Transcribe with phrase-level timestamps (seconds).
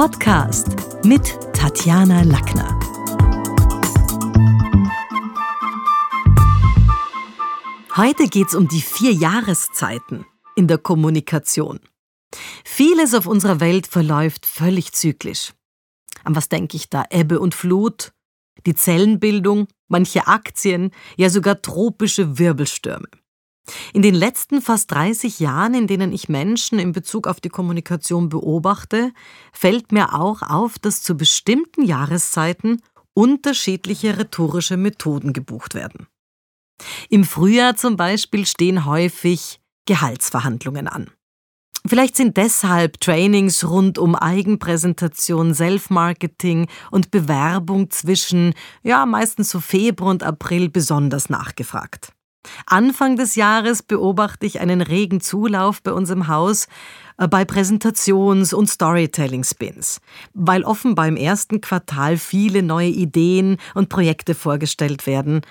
[0.00, 2.80] Podcast mit Tatjana Lackner.
[7.94, 10.24] Heute geht es um die vier Jahreszeiten
[10.56, 11.80] in der Kommunikation.
[12.64, 15.52] Vieles auf unserer Welt verläuft völlig zyklisch.
[16.24, 17.04] An was denke ich da?
[17.10, 18.14] Ebbe und Flut,
[18.64, 23.06] die Zellenbildung, manche Aktien, ja sogar tropische Wirbelstürme.
[23.92, 28.28] In den letzten fast 30 Jahren, in denen ich Menschen in Bezug auf die Kommunikation
[28.28, 29.12] beobachte,
[29.52, 32.82] fällt mir auch auf, dass zu bestimmten Jahreszeiten
[33.14, 36.06] unterschiedliche rhetorische Methoden gebucht werden.
[37.08, 41.10] Im Frühjahr zum Beispiel stehen häufig Gehaltsverhandlungen an.
[41.86, 50.10] Vielleicht sind deshalb Trainings rund um Eigenpräsentation, Self-Marketing und Bewerbung zwischen, ja, meistens so Februar
[50.10, 52.12] und April besonders nachgefragt.
[52.66, 56.66] Anfang des Jahres beobachte ich einen regen Zulauf bei uns im Haus
[57.18, 60.00] äh, bei Präsentations- und Storytelling-Spins,
[60.34, 65.42] weil offenbar im ersten Quartal viele neue Ideen und Projekte vorgestellt werden.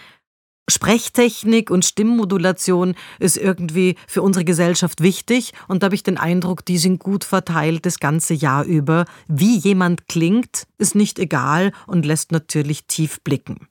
[0.69, 6.64] Sprechtechnik und Stimmmodulation ist irgendwie für unsere Gesellschaft wichtig und da habe ich den Eindruck,
[6.64, 9.05] die sind gut verteilt das ganze Jahr über.
[9.27, 13.69] Wie jemand klingt, ist nicht egal und lässt natürlich tief blicken.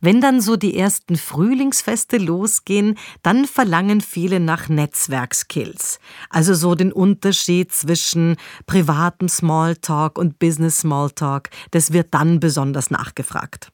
[0.00, 5.98] Wenn dann so die ersten Frühlingsfeste losgehen, dann verlangen viele nach Netzwerkskills.
[6.30, 11.50] Also so den Unterschied zwischen privatem Smalltalk und Business Smalltalk.
[11.70, 13.70] Das wird dann besonders nachgefragt.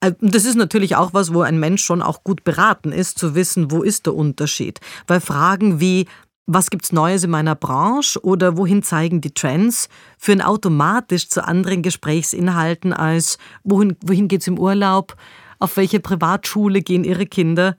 [0.00, 3.34] Äh, das ist natürlich auch was, wo ein Mensch schon auch gut beraten ist, zu
[3.34, 4.80] wissen, wo ist der Unterschied.
[5.06, 6.06] Weil Fragen wie,
[6.46, 11.82] was gibt's Neues in meiner Branche oder wohin zeigen die Trends, führen automatisch zu anderen
[11.82, 15.16] Gesprächsinhalten als wohin, wohin geht's im Urlaub,
[15.58, 17.76] auf welche Privatschule gehen ihre Kinder.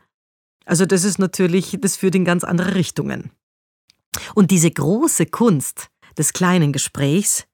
[0.66, 3.32] Also das ist natürlich, das führt in ganz andere Richtungen.
[4.36, 7.46] Und diese große Kunst des kleinen Gesprächs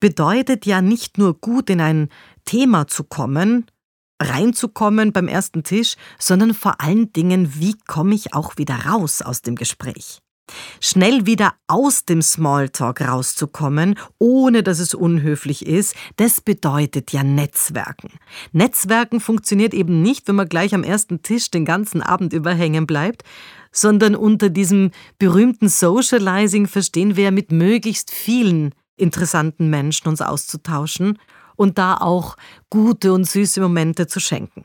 [0.00, 2.08] bedeutet ja nicht nur gut in ein
[2.44, 3.66] Thema zu kommen,
[4.20, 9.42] reinzukommen beim ersten Tisch, sondern vor allen Dingen, wie komme ich auch wieder raus aus
[9.42, 10.20] dem Gespräch?
[10.80, 18.12] Schnell wieder aus dem Smalltalk rauszukommen, ohne dass es unhöflich ist, das bedeutet ja Netzwerken.
[18.52, 22.86] Netzwerken funktioniert eben nicht, wenn man gleich am ersten Tisch den ganzen Abend über hängen
[22.86, 23.24] bleibt,
[23.72, 31.18] sondern unter diesem berühmten Socializing verstehen wir ja mit möglichst vielen interessanten Menschen uns auszutauschen
[31.58, 32.36] und da auch
[32.70, 34.64] gute und süße Momente zu schenken.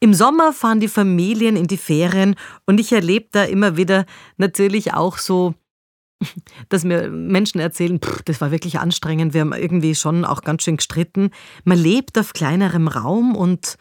[0.00, 4.06] Im Sommer fahren die Familien in die Ferien und ich erlebe da immer wieder
[4.36, 5.54] natürlich auch so,
[6.68, 10.62] dass mir Menschen erzählen, pff, das war wirklich anstrengend, wir haben irgendwie schon auch ganz
[10.62, 11.30] schön gestritten.
[11.64, 13.76] Man lebt auf kleinerem Raum und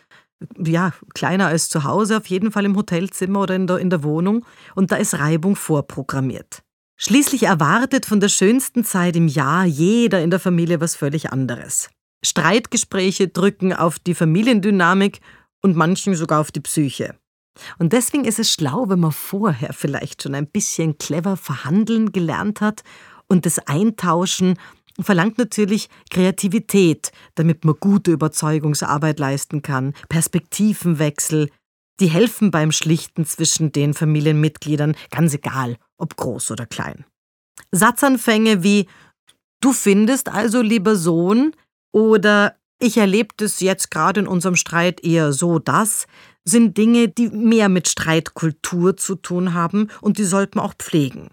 [0.58, 4.04] ja, kleiner als zu Hause, auf jeden Fall im Hotelzimmer oder in der, in der
[4.04, 4.46] Wohnung
[4.76, 6.64] und da ist Reibung vorprogrammiert.
[7.00, 11.90] Schließlich erwartet von der schönsten Zeit im Jahr jeder in der Familie was völlig anderes.
[12.28, 15.22] Streitgespräche drücken auf die Familiendynamik
[15.62, 17.16] und manchen sogar auf die Psyche.
[17.80, 22.62] Und deswegen ist es schlau, wenn man vorher vielleicht schon ein bisschen clever verhandeln gelernt
[22.62, 22.84] hat
[23.28, 24.60] und das Eintauschen
[25.00, 31.50] verlangt natürlich Kreativität, damit man gute Überzeugungsarbeit leisten kann, Perspektivenwechsel,
[32.00, 37.06] die helfen beim Schlichten zwischen den Familienmitgliedern, ganz egal, ob groß oder klein.
[37.72, 38.88] Satzanfänge wie
[39.60, 41.54] Du findest also, lieber Sohn,
[41.98, 46.06] oder ich erlebe das jetzt gerade in unserem Streit eher so, das
[46.46, 51.30] sind Dinge, die mehr mit Streitkultur zu tun haben und die sollte man auch pflegen.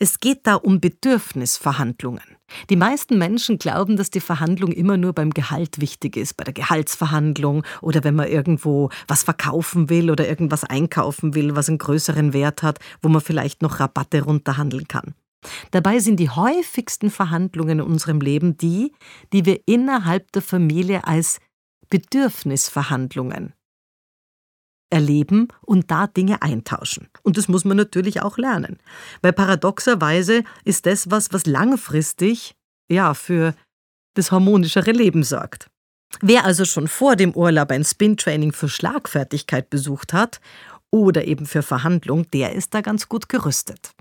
[0.00, 2.36] Es geht da um Bedürfnisverhandlungen.
[2.68, 6.52] Die meisten Menschen glauben, dass die Verhandlung immer nur beim Gehalt wichtig ist, bei der
[6.52, 12.32] Gehaltsverhandlung oder wenn man irgendwo was verkaufen will oder irgendwas einkaufen will, was einen größeren
[12.32, 15.14] Wert hat, wo man vielleicht noch Rabatte runterhandeln kann.
[15.70, 18.92] Dabei sind die häufigsten Verhandlungen in unserem Leben die,
[19.32, 21.40] die wir innerhalb der Familie als
[21.90, 23.54] Bedürfnisverhandlungen
[24.90, 27.08] erleben und da Dinge eintauschen.
[27.22, 28.78] Und das muss man natürlich auch lernen.
[29.22, 32.54] Weil paradoxerweise ist das was, was langfristig
[32.90, 33.54] ja, für
[34.14, 35.70] das harmonischere Leben sorgt.
[36.20, 40.40] Wer also schon vor dem Urlaub ein Spin-Training für Schlagfertigkeit besucht hat
[40.90, 43.92] oder eben für Verhandlung, der ist da ganz gut gerüstet.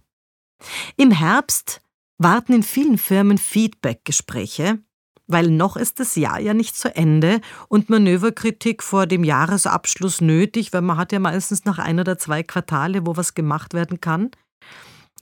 [0.97, 1.81] Im Herbst
[2.17, 4.79] warten in vielen Firmen Feedback-Gespräche,
[5.27, 10.73] weil noch ist das Jahr ja nicht zu Ende und Manöverkritik vor dem Jahresabschluss nötig,
[10.73, 14.31] weil man hat ja meistens noch ein oder zwei Quartale, wo was gemacht werden kann.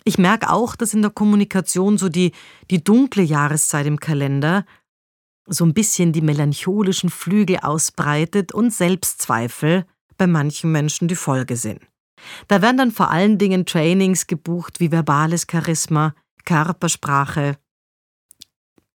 [0.03, 2.31] Ich merke auch, dass in der Kommunikation so die,
[2.71, 4.65] die dunkle Jahreszeit im Kalender
[5.45, 9.85] so ein bisschen die melancholischen Flügel ausbreitet und Selbstzweifel
[10.17, 11.81] bei manchen Menschen die Folge sind.
[12.47, 16.13] Da werden dann vor allen Dingen Trainings gebucht wie verbales Charisma,
[16.45, 17.57] Körpersprache,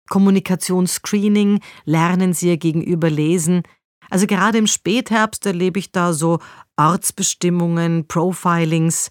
[0.09, 3.63] Kommunikationsscreening, lernen Sie Ihr Gegenüber lesen.
[4.11, 6.41] Also gerade im Spätherbst erlebe ich da so
[6.77, 9.11] Ortsbestimmungen, Profilings,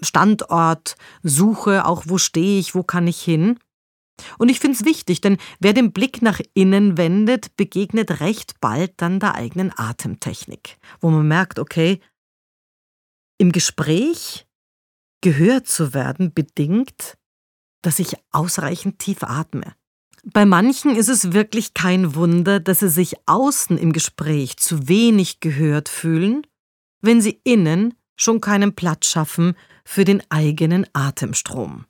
[0.00, 3.58] Standort, Suche, auch wo stehe ich, wo kann ich hin.
[4.38, 8.92] Und ich finde es wichtig, denn wer den Blick nach innen wendet, begegnet recht bald
[8.96, 12.00] dann der eigenen Atemtechnik, wo man merkt, okay,
[13.38, 14.46] im Gespräch
[15.20, 17.16] gehört zu werden bedingt,
[17.82, 19.74] dass ich ausreichend tief atme.
[20.24, 25.40] Bei manchen ist es wirklich kein Wunder, dass sie sich außen im Gespräch zu wenig
[25.40, 26.46] gehört fühlen,
[27.02, 29.54] wenn sie innen schon keinen Platz schaffen
[29.84, 31.84] für den eigenen Atemstrom.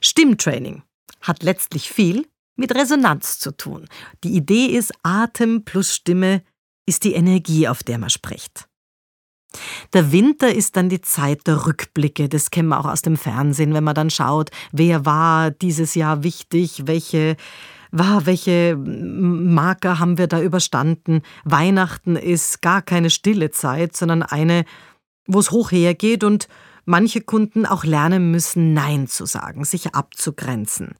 [0.00, 0.82] Stimmtraining
[1.20, 2.26] hat letztlich viel
[2.56, 3.88] mit Resonanz zu tun.
[4.22, 6.42] Die Idee ist, Atem plus Stimme
[6.86, 8.68] ist die Energie, auf der man spricht.
[9.92, 12.28] Der Winter ist dann die Zeit der Rückblicke.
[12.28, 16.22] Das kennen wir auch aus dem Fernsehen, wenn man dann schaut, wer war dieses Jahr
[16.22, 17.36] wichtig, welche
[17.96, 21.22] welche Marker haben wir da überstanden.
[21.44, 24.64] Weihnachten ist gar keine stille Zeit, sondern eine,
[25.28, 26.48] wo es hoch hergeht und
[26.84, 30.96] manche Kunden auch lernen müssen, Nein zu sagen, sich abzugrenzen.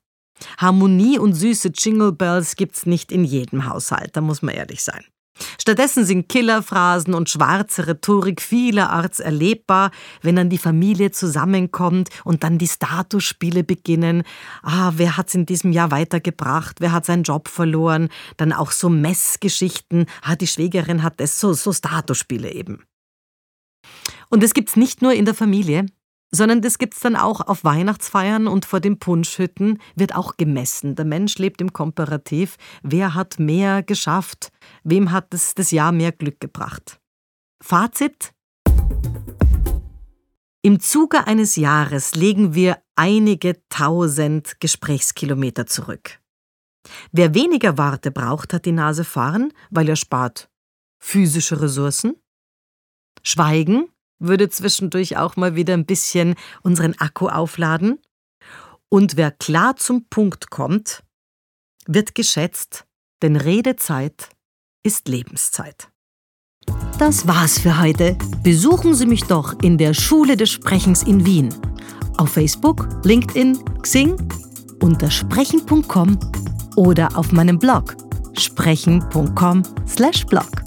[0.59, 5.05] Harmonie und süße Jingle Bells gibt's nicht in jedem Haushalt, da muss man ehrlich sein.
[5.61, 9.91] Stattdessen sind Killerphrasen und schwarze Rhetorik vielerorts erlebbar,
[10.23, 14.23] wenn dann die Familie zusammenkommt und dann die Statusspiele beginnen.
[14.63, 16.81] Ah, wer hat's in diesem Jahr weitergebracht?
[16.81, 18.09] Wer hat seinen Job verloren?
[18.37, 20.07] Dann auch so Messgeschichten.
[20.23, 22.85] Ah, die Schwägerin hat es, so, so Statusspiele eben.
[24.29, 25.87] Und es gibt's nicht nur in der Familie,
[26.35, 30.97] sondern das gibt's dann auch auf Weihnachtsfeiern und vor den Punschhütten wird auch gemessen.
[30.97, 32.57] Der Mensch lebt im Komparativ.
[32.83, 34.51] Wer hat mehr geschafft?
[34.83, 37.01] Wem hat es das Jahr mehr Glück gebracht?
[37.63, 38.33] Fazit?
[40.63, 46.21] Im Zuge eines Jahres legen wir einige tausend Gesprächskilometer zurück.
[47.13, 50.51] Wer weniger Worte braucht, hat die Nase vorn, weil er spart
[50.99, 52.17] physische Ressourcen.
[53.23, 53.89] Schweigen
[54.27, 58.01] würde zwischendurch auch mal wieder ein bisschen unseren Akku aufladen.
[58.89, 61.03] Und wer klar zum Punkt kommt,
[61.87, 62.87] wird geschätzt,
[63.23, 64.31] denn Redezeit
[64.85, 65.89] ist Lebenszeit.
[66.99, 68.17] Das war's für heute.
[68.43, 71.53] Besuchen Sie mich doch in der Schule des Sprechens in Wien.
[72.19, 74.17] Auf Facebook, LinkedIn, Xing,
[74.81, 76.19] unter sprechen.com
[76.77, 77.97] oder auf meinem Blog
[78.39, 80.64] sprechen.com/blog.